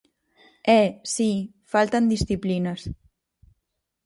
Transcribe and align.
E, 0.79 0.83
si, 1.13 1.31
faltan 1.71 2.05
disciplinas. 2.13 2.81